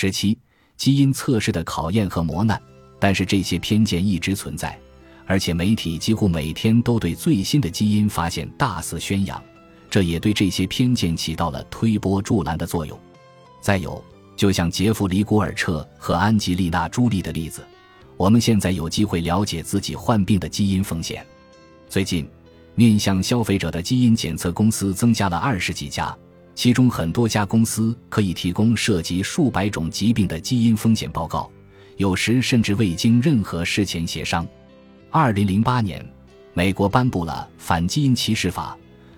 [0.00, 0.38] 之七，
[0.76, 2.60] 基因测试的考验和磨难。
[2.98, 4.78] 但是这些偏见一直存在，
[5.26, 9.42] 而且媒体几乎每天都对最新的基因发现大肆宣扬，
[9.90, 12.98] 这也对这些偏见起到了推波助澜的作用。
[13.60, 14.02] 再有，
[14.36, 17.64] 就像杰弗里·古尔彻和安吉丽娜·朱莉的例子，
[18.16, 21.26] 我们现在有机会了解自己患病的基因风险。
[21.88, 22.28] 最近，
[22.74, 26.16] 面向消费者的基因检测公司增加了二十几家，
[26.60, 31.50] 其中很多家公司可以提供涉及数百种疾病的基因风险报告。
[31.96, 34.46] 有时甚至未经任何事前协商。
[35.08, 36.06] 二零零八年，
[36.52, 38.76] 美国颁布了反基因歧视法，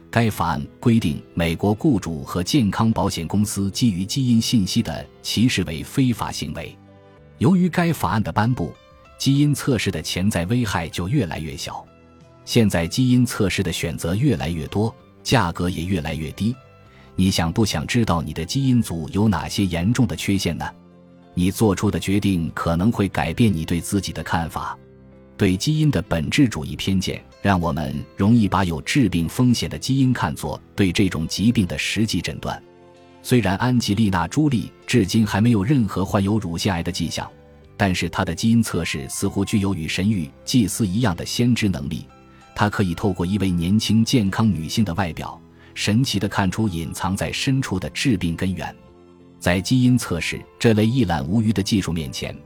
[0.09, 6.73] 该法案规定美国雇主和健康保险公司基于基因信息的歧视为非法行为。
[7.39, 8.73] 由于该法案的颁布，
[9.19, 11.85] 基因测试的潜在危害就越来越小。
[12.45, 16.55] 现在基因测试的选择越来越多，价格也越来越低。
[17.15, 20.69] 你想不想知道你的基因组有哪些严重的缺陷呢？
[21.35, 24.77] 你做出的决定可能会改变你对自己的看法。
[25.37, 32.63] 对基因的本质主义偏见，让我们容易把有致病风险的基因看作对这种疾病的实际诊断。
[33.23, 37.29] 虽然安吉丽娜·朱莉至今还没有任何患有乳腺癌的迹象，
[37.77, 42.07] 但是她的基因测试似乎具有与神谕祭司一样的先知能力。
[42.55, 45.41] 她可以透过一位年轻健康女性的外表，
[45.75, 48.75] 神奇地看出隐藏在深处的致病根源。
[49.39, 52.37] 在基因测试这类一览无余的技术面前，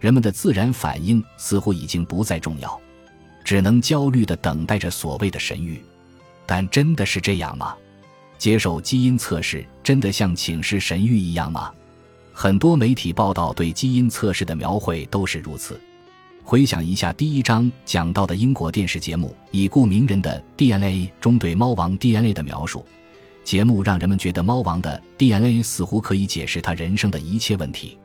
[0.00, 2.80] 人们的自然反应似乎已经不再重要，
[3.44, 5.78] 只能焦虑地等待着所谓的神谕。
[6.46, 7.76] 但真的是这样吗？
[8.36, 11.72] 接受基因测试真的像请示神谕一样吗？
[12.32, 15.78] 很多媒体报道对基因测试的描绘都是如此。
[16.42, 22.84] 回想一下第一章讲到的英国电视节目《已故名人的 DNA》中对猫王 DNA 的描述。
[23.44, 27.96] 节目让人们觉得猫王的 DNA 似乎可以解释他人生的一切问题。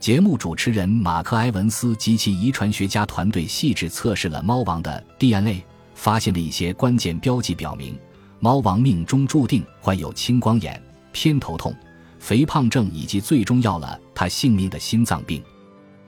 [0.00, 5.62] 节目主持人马克·埃文斯及其遗传学家团队细致测试了猫王的 DNA，
[5.94, 7.96] 发现了一些关键标记，表明
[8.40, 10.82] 猫王命中注定患有青光眼、
[11.12, 11.74] 偏头痛、
[12.18, 15.42] 肥胖症以及最终要了他性命的心脏病。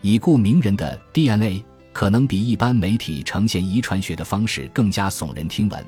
[0.05, 5.83] 已故名人的 DNA 可能比一般媒体呈现遗传学的方式更加耸人听闻。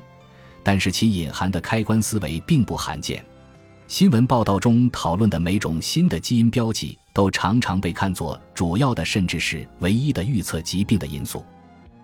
[0.63, 3.23] 但是其隐含的开关思维并不罕见。
[3.85, 11.45] 新闻报道中讨论的每种新的基因标记，都常常被看作主要的，甚至是唯一的预测疾病的因素。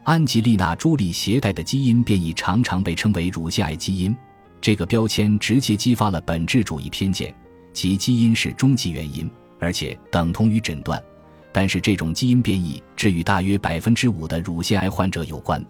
[0.04, 4.16] 安吉丽娜·朱莉携带的基因变异常常被称为乳腺癌基因。
[4.62, 7.34] 这个标签直接激发了本质主义偏见，
[7.74, 9.28] 即基因是终极原因，
[9.60, 11.04] 而且等同于诊断。
[11.54, 15.64] 但是这种基因变异只与大约百分之五的乳腺癌患者有关。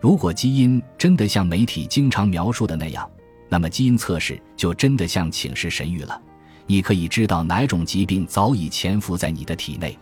[0.00, 3.10] 如果基因真的像媒体经常描述的那样，
[3.48, 6.18] 那么基因测试就真的像请示神谕了。
[6.66, 9.98] 你可以知道哪种疾病早已潜伏在你的体内。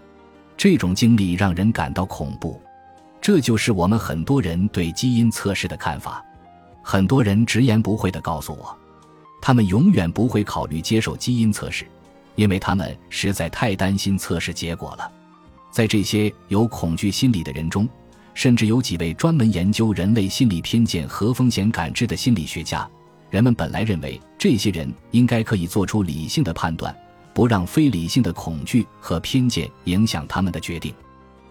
[0.56, 2.60] 这种经历让人感到恐怖。
[3.20, 6.24] 这就是我们很多人对基因测试的看法。
[6.82, 8.76] 很多人直言不讳地告诉我，
[9.40, 11.86] 他们永远不会考虑接受基因测试，
[12.34, 15.10] 因为他们实在太担心测试结果了。
[15.70, 17.88] 在这些有恐惧心理的人中。
[18.34, 22.84] 甚至有几位专门研究人类心理偏见和风险感知的心理学家，
[23.30, 26.92] 人们本来认为这些人应该可以做出理性的判断，
[27.32, 30.92] 不让非理性的恐惧和偏见影响他们的决定。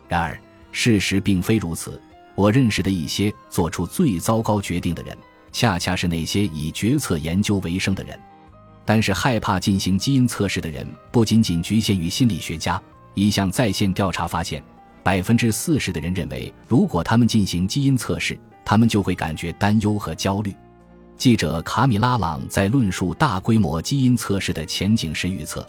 [0.10, 0.38] 然而，
[0.74, 2.00] 事实并非如此。
[2.36, 5.18] 我认识的一些做出最糟糕决定的人，
[5.54, 8.20] 恰恰是那些以决策研究为生的人。
[8.86, 12.82] 但是，害怕进行基因测试的人不仅仅局限于心理学家。
[13.14, 14.64] 一项在线调查发现。
[15.04, 20.56] 百分之四十的人认为，如果他们进行基因测试，他们就会感觉担忧和焦虑。
[21.18, 25.68] 记者卡米拉·朗在论述大规模基因测试的前景时预测，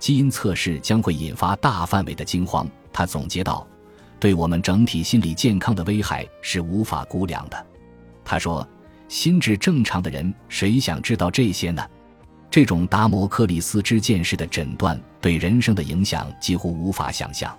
[0.00, 2.68] 基因测试将会引发大范围的惊慌。
[2.92, 3.64] 他总结道
[4.18, 7.66] ：“对我们整体心理健康的危害是无法估量的。”
[8.24, 8.68] 他说
[9.06, 11.86] ：“心智正常的人，谁想知道这些呢？
[12.52, 17.56] 这种达摩克里斯之剑式的诊断对人生的影响几乎无法想象。”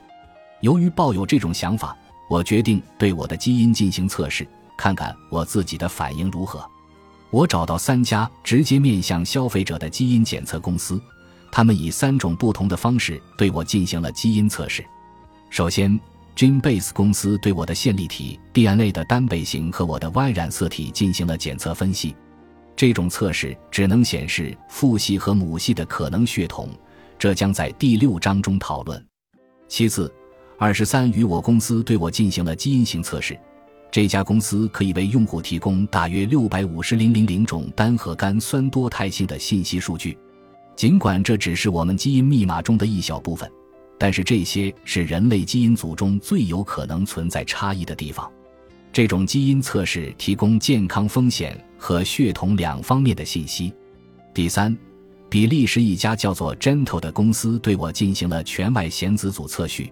[0.62, 1.98] 由于抱有这种想法，
[2.30, 4.48] 我决定对我的基因进行测试，
[4.78, 6.64] 看看我自己的反应如何。
[7.32, 11.02] 我找到三家直接面向消费者的基因检测公司，
[11.52, 14.86] 他们以三种不同的方式对我进行了基因测试。
[15.50, 16.00] 首先
[16.36, 22.16] ，GeneBase 公司对我的线粒体 DNA 的单倍型和我的 Y 染色体进行了检测分析。
[22.76, 26.70] 这种测试只能显示父系和母系的可能血统，
[27.18, 29.06] 这将在第六章中讨论。
[29.68, 30.12] 其次，
[30.58, 33.40] 二十三与我公司对我进行了基因型测试，
[33.92, 40.18] 这家公司可以为用户提供大约六百五十零零零种单核苷酸多态性的信息数据。
[40.76, 43.50] 尽管这只是我们基因密码中的一小部分，
[44.00, 48.32] 但是这些是人类基因组中最有可能存在差异的地方。
[48.94, 53.74] 这种基因测试提供健康风险和血统两方面的信息。
[54.36, 54.78] 第三，
[55.30, 59.92] 比利时一家叫做 Gentle 的公司对我进行了全外显子组测序。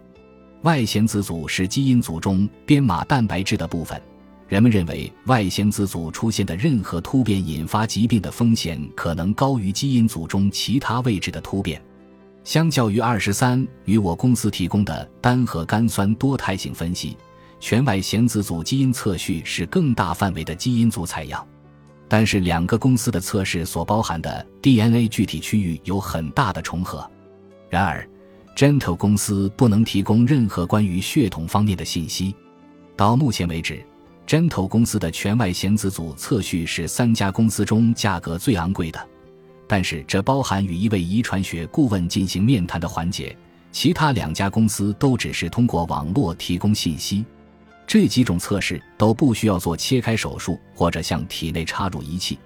[0.62, 4.00] 外显子组是基因组中编码蛋白质的部分。
[4.48, 11.82] 人们认为外显子组出现的任何突变引发疾病的风险可能高于基因组中其他位置的突变。
[12.44, 17.18] 相较于二十三与我公司提供的单核苷酸多态性分析。
[17.62, 21.48] 全外显子组基因测序是更大范围的基因组采样，
[22.10, 27.08] 但是两个公司的测试所包含的 DNA 具体区域有很大的重合。
[27.70, 28.06] 然而
[28.56, 32.36] ，Gentle 公司不能提供任何关于血统方面的信息。
[32.98, 33.80] 到目前为止
[34.26, 39.00] ，Gentle 公司的全外显子组测序是三家公司中价格最昂贵的，
[39.68, 43.38] 但是这包含与一位遗传学顾问进行面谈的环节。
[43.72, 47.24] 其他两家公司都只是通过网络提供信息。
[47.92, 52.40] 这几种测试都不需要做切开手术或者向体内插入仪器，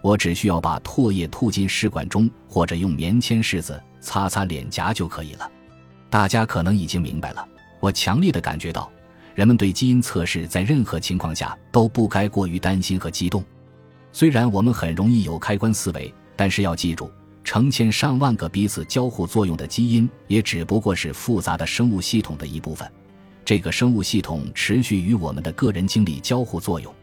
[0.00, 5.50] 我只需要把唾液吐进试管中，或者用棉签拭子擦擦脸颊就可以了。
[6.08, 7.44] 大家可能已经明白了，
[7.80, 8.88] 我强烈的感觉到，
[9.34, 13.44] 人们对基因测试在任何情况下都不该过于担心和激动。
[14.12, 17.10] 虽然我们很容易有开关思维，但是要记住，
[17.42, 22.88] 成千上万个彼此交互作用的基因也只不过是复杂的生物系统的一部分。
[23.44, 26.94] 这个生物系统持续与我们的个人经历交互作用，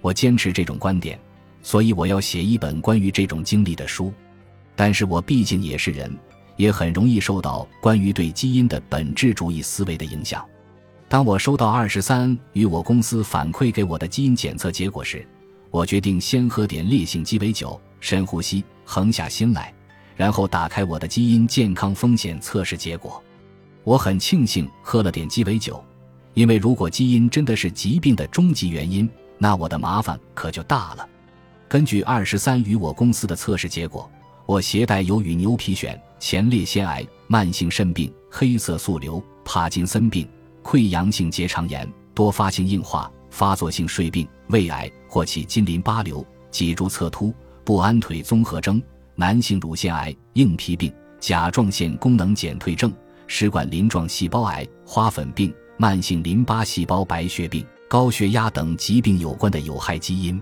[0.00, 1.18] 我坚持这种观点，
[1.62, 4.12] 所以我要写一本关于这种经历的书。
[4.74, 6.14] 但是我毕竟也是人，
[6.56, 10.44] 也很容易受到关于对基因的本质主义思维的影响。
[11.08, 15.26] 当我收到二十三与我公司反馈给我的基因检测结果时，
[15.70, 19.72] 我决定先喝点烈性鸡尾酒，深呼吸，横下心来，
[20.16, 23.22] 然后打开我的基因健康风险测试结果。
[23.86, 25.80] 我很庆幸喝了点鸡尾酒，
[26.34, 31.08] 因为如果基因真的是疾病的终极原因，那我的麻烦可就大了。
[31.68, 34.10] 根据二十三与我公司的测试结果，
[34.44, 40.28] 我携带有与牛皮癣、前列腺癌、慢性肾病、黑色素瘤、帕金森病、
[40.64, 48.82] 溃疡性结肠炎、多发性硬化、发作性睡病、胃癌或其近淋巴瘤、脊柱侧凸、不安腿综合征、
[49.14, 52.92] 男性乳腺癌、硬皮病、甲状腺功能减退症。
[53.26, 60.40] 食管鳞状细胞癌、花粉病、慢性淋巴细胞白血病、高血压等疾病有关的有害基因。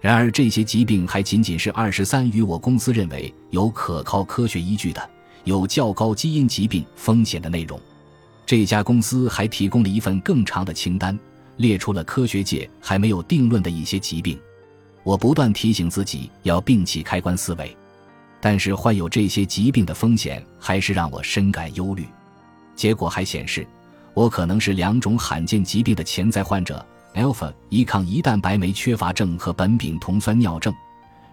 [0.00, 5.10] 然而，这些疾病还仅仅是二十三与我公司认为有可靠科学依据的、
[5.44, 7.78] 有较高基因疾病风险的内容。
[8.44, 11.16] 这家公司还提供了一份更长的清单，
[11.56, 14.36] 列出了科学界还没有定论的一些疾病。
[15.04, 17.76] 我不断提醒自己要摒弃开关思维。
[18.42, 22.04] 但是患有这些疾病的风险还是让我深感忧虑。
[22.74, 23.64] 结果还显示，
[24.14, 26.84] 我可能是两种罕见疾病的潜在患者
[27.14, 30.74] ：alpha 一抗胰蛋白酶缺乏症和苯丙酮酸尿症。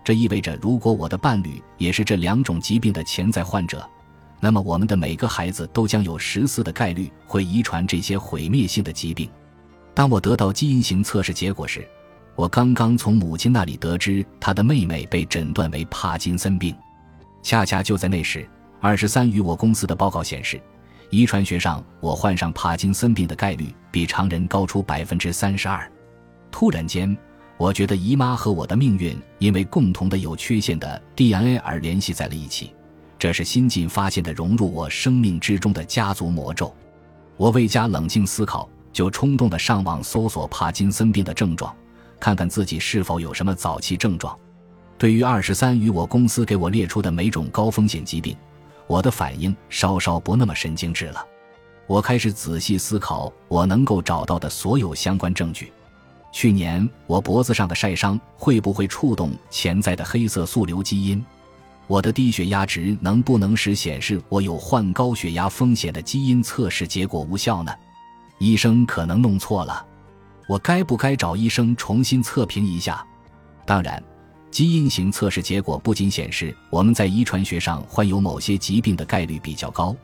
[0.04, 3.84] 这意味着，如果我的伴侣也是这两种疾病的潜在患者，
[4.40, 9.28] 那么我们的每个孩子都将有十四的概率会遗传这些毁灭性的疾病。
[9.96, 11.86] 当我得到基因型测试结果时，
[12.36, 16.76] 我刚刚从母亲那里得知，她的妹妹被诊断为帕金森病。
[17.42, 18.48] 恰恰就在那时，
[18.80, 20.62] 二十三与我公司的报告显示，
[21.10, 25.90] 遗传学上我患上帕金森病的概率比常人高出百分之三十二。
[26.52, 27.16] 突然间，
[27.58, 32.74] 我觉得姨妈和我的命运因为共同的有缺陷的 DNA 而联系在了一起。
[33.18, 36.74] 这是新近发现的融入我生命之中的家族魔咒。
[37.36, 41.76] 我未加冷静思考，就冲动地上网搜索帕金森病的症状，
[42.20, 44.38] 看看自己是否有什么早期症状。
[45.00, 48.36] 对于二十三与我公司给我列出的每种高风险疾病，
[48.86, 51.26] 我的反应稍稍不那么神经质了。
[51.88, 55.72] 我开始仔细思考我能够找到的所有相关证据。
[56.34, 61.26] 去年我脖子上的晒伤会不会触动潜在的黑色素瘤基因？
[61.88, 67.72] 我的低血压值能不能使显示我有患高血压风险的基因测试结果无效呢？
[68.38, 69.84] 医生可能弄错了，
[70.50, 73.02] 我该不该找医生重新测评一下？
[73.66, 74.04] 当然。
[74.52, 79.96] 基因型测试结果不仅显示我们在遗传学上患有某些疾病的概率比较高，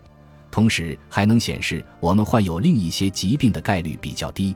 [0.51, 4.55] 同时还能显示我们患有另一些疾病的概率比较低。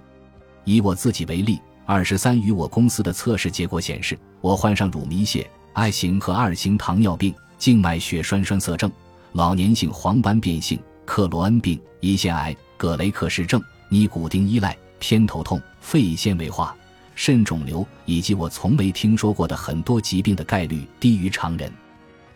[0.63, 8.91] 以我自己为例，二十三与我公司的测试结果显示，我患上乳糜泻、I 型和二型糖尿病、静脉血栓栓塞症、
[9.34, 16.75] 老年性黄斑变性、克罗恩病、胰腺癌、葛雷克氏症、尼古丁依赖、偏头痛、肺纤维化。
[17.21, 21.69] 肾肿瘤以及我从没听说过的很多疾病的概率低于常人。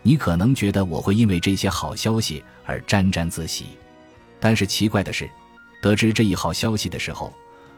[0.02, 3.68] 你可能觉得我会因为这些好消息而沾沾自喜，
[4.42, 5.30] 但是奇怪的是，
[5.82, 7.34] 得知这一好消息的时候，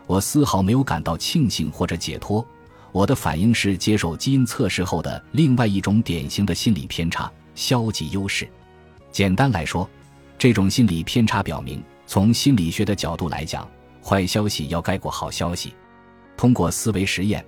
[0.07, 2.43] 我丝毫没有感到庆幸或者解脱。
[2.91, 8.49] 我的反应是接受基因测试后的另外一种典型的心理偏差——消极优势。
[9.11, 9.87] 简单来说，
[10.39, 13.69] 这种心理偏差表明，从心理学的角度来讲，
[14.03, 15.71] 坏消息要盖过好消息。
[16.37, 17.45] 通过思维实验，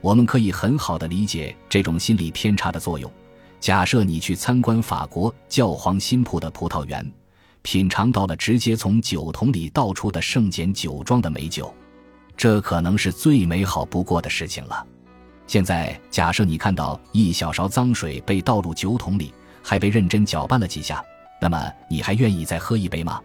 [0.00, 3.10] 我们可以很好的理解这种心理偏差的作用。
[3.60, 7.04] 假设你去参观法国教皇新铺的葡萄园，
[7.62, 11.72] 品尝到了直接从酒桶里倒出的圣简酒庄的美酒。
[12.36, 14.86] 这可能是最美好不过的事情了。
[15.46, 21.04] 现在，假设你看到一小勺脏水被倒入酒桶里，还被认真搅拌了几下，
[21.38, 23.20] 那么你还愿意再喝一杯吗？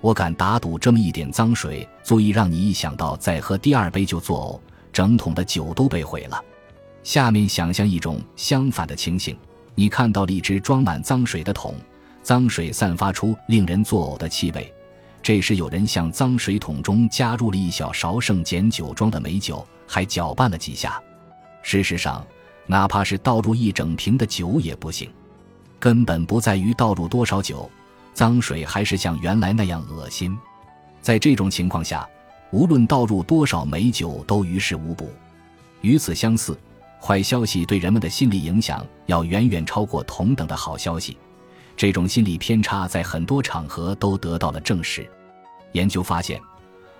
[0.00, 6.42] 我敢打赌，这么一点脏水足以让你一想到再喝第二杯就作呕，整桶的酒都被毁了。
[7.02, 9.36] 下面想象一种相反的情形：
[9.74, 11.74] 你看到了一只装满脏水的桶，
[12.22, 14.72] 脏水散发出令人作呕的气味。
[15.20, 21.00] 这时，有人向脏水桶中加入了一小勺圣简酒庄的美酒，还搅拌了几下。
[21.60, 22.24] 事实上，
[22.66, 25.10] 哪怕是倒入一整瓶的酒也不行。
[25.80, 27.68] 根本不在于倒入多少酒，
[28.18, 30.36] 脏水还是像原来那样恶心。
[31.00, 32.04] 在这种情况下，
[32.50, 35.08] 无论倒入多少美酒都于事无补。
[35.82, 36.58] 与此相似，
[37.00, 41.16] 坏消息对人们的心理影响要远远超过同等的好消息。
[41.76, 45.08] 这种心理偏差在很多场合都得到了证实。
[45.70, 46.40] 研究发现，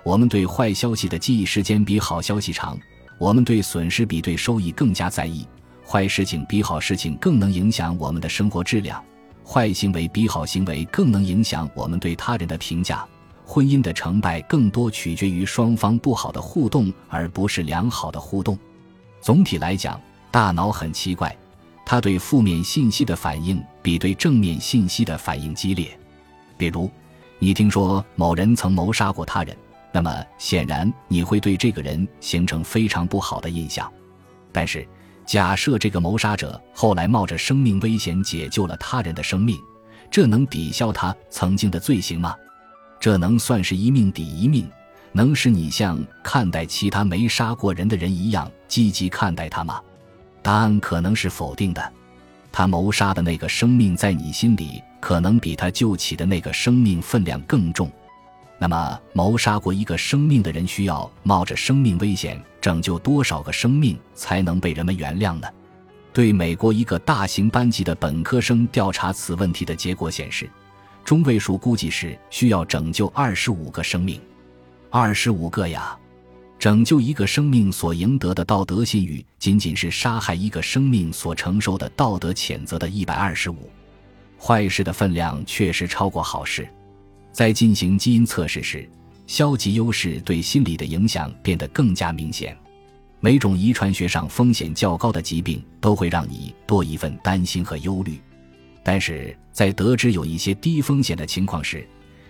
[0.05, 2.79] 我们对坏消息的记忆时间比好消息长；
[3.19, 5.43] 我们对损失比对收益更加在意；
[5.85, 9.03] 坏事情比好事情更能影响我们的生活质量；
[9.51, 12.99] 坏行为比好行为更能影响我们对他人的评价；
[13.47, 18.59] 婚姻的成败更多取决于双方不好的互动，而不是良好的互动。
[19.23, 19.99] 总体来讲，
[20.31, 21.35] 大脑很奇怪。
[21.87, 25.99] 他对负面信息的反应比对正面信息的反应激烈。
[26.59, 26.91] 比如，
[27.39, 29.57] 你听说某人曾谋杀过他人，
[29.91, 33.91] 那么显然你会对这个人形成非常不好的印象。
[34.53, 34.87] 但是，
[35.29, 39.61] 假设这个谋杀者后来冒着生命危险解救了他人的生命，
[40.11, 42.35] 这能抵消他曾经的罪行吗？
[42.99, 44.67] 这能算是一命抵一命，
[45.13, 49.79] 能使你像看待其他没杀过人的人一样积极看待他吗？
[50.41, 51.93] 答案可能是否定的，
[52.51, 57.93] 他谋杀的那个生命在你心里可能比他救起的那个生命分量更重。
[58.61, 65.47] 那么，谋杀过一个生命的人需要冒着生命危险拯救多少个生命才能被人们原谅呢？
[66.13, 70.51] 对美国一个大型班级的本科生调查此问题的结果显示，
[71.05, 74.21] 中位数估计是需要拯救二十五个生命，
[74.91, 75.97] 二十五个呀。
[76.59, 83.71] 拯救一个生命所赢得的道德信誉，仅仅是杀害一个生命所承受的道德谴责的一百二十五。
[84.37, 86.69] 坏事的分量确实超过好事。
[87.33, 88.89] 在进行基因测试时，
[89.27, 92.57] 消极优势对心理的影响变得更加明显。
[93.21, 98.21] 每种遗传学上风险较高的疾病都会让你多一份担心和忧虑，
[98.83, 101.87] 但是在得知有一些低风险的情况时，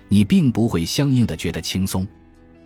[0.08, 2.06] 你并不会相应的觉得轻松。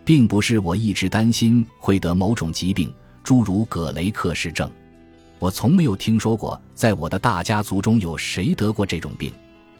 [0.05, 4.69] 并不是我一直担心会得某种疾病，诸如葛雷克氏症。
[5.39, 9.31] 我从没有听说过，在我的大家族中有谁得过这种病。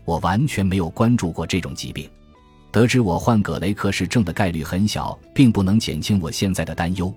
[0.05, 2.09] 我完全没有关注过这种疾病。
[2.73, 7.13] 得知我患葛雷克氏症的概率很小，并不能减轻我现在的担忧，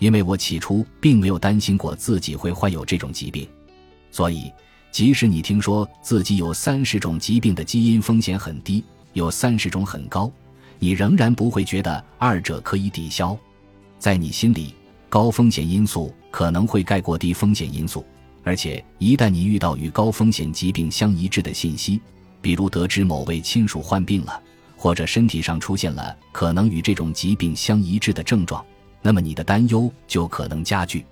[0.00, 3.46] 因为我起初并没有担心过自己会患有这种疾病。
[4.10, 4.50] 所以，
[4.90, 8.82] 即使你听说自己有三十种疾病的基因风险很低，
[9.12, 10.28] 有三十种很高。
[10.80, 13.38] 你仍然不会觉得二者可以抵消，
[14.00, 14.74] 在你心里，
[15.08, 18.04] 高风险因素可能会盖过低风险因素，
[18.42, 22.00] 而且一旦你遇到与高风险疾病相一致的信息，
[22.42, 24.42] 比如得知某位亲属患病了，
[24.76, 28.64] 或者身体上出现了可能与这种疾病相一致的症状，
[29.02, 31.04] 那么你的担忧就可能加剧。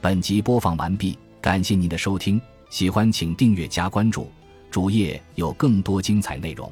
[0.00, 4.30] 本集播放完毕，感谢您的收听，喜欢请订阅加关注，
[4.70, 6.70] 主页有更多精彩内容。